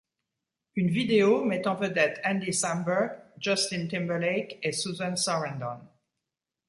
[0.75, 5.79] Une vidéo met en vedette Andy Samberg, Justin Timberlake et Susan Sarandon.